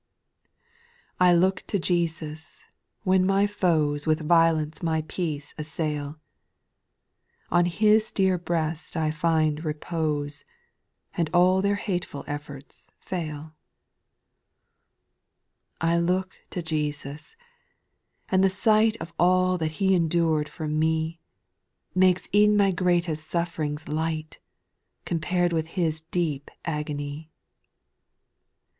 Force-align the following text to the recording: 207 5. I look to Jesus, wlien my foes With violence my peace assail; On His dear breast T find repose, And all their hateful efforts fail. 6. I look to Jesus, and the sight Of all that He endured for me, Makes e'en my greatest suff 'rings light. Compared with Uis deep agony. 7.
207 1.19 1.19
5. 1.19 1.27
I 1.27 1.31
look 1.37 1.63
to 1.67 1.77
Jesus, 1.77 2.63
wlien 3.05 3.23
my 3.23 3.45
foes 3.45 4.07
With 4.07 4.21
violence 4.27 4.81
my 4.81 5.03
peace 5.03 5.53
assail; 5.59 6.19
On 7.51 7.65
His 7.67 8.11
dear 8.11 8.39
breast 8.39 8.93
T 8.93 9.11
find 9.11 9.63
repose, 9.63 10.43
And 11.15 11.29
all 11.35 11.61
their 11.61 11.75
hateful 11.75 12.23
efforts 12.25 12.89
fail. 12.97 13.41
6. 15.77 15.77
I 15.81 15.99
look 15.99 16.33
to 16.49 16.63
Jesus, 16.63 17.35
and 18.27 18.43
the 18.43 18.49
sight 18.49 18.97
Of 18.99 19.13
all 19.19 19.59
that 19.59 19.73
He 19.73 19.93
endured 19.93 20.49
for 20.49 20.67
me, 20.67 21.19
Makes 21.93 22.27
e'en 22.33 22.57
my 22.57 22.71
greatest 22.71 23.27
suff 23.27 23.59
'rings 23.59 23.87
light. 23.87 24.39
Compared 25.05 25.53
with 25.53 25.77
Uis 25.77 26.01
deep 26.09 26.49
agony. 26.65 27.29
7. 28.55 28.61